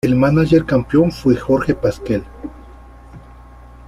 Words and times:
El 0.03 0.15
mánager 0.15 0.65
campeón 0.65 1.11
fue 1.11 1.35
Jorge 1.35 1.75
Pasquel. 1.75 2.23